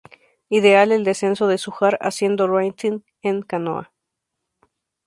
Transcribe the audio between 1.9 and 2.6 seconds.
haciendo